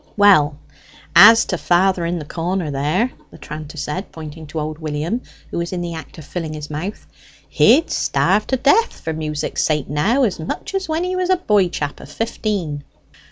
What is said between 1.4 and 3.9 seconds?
to father in the corner there," the tranter